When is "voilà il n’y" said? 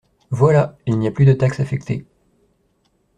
0.31-1.07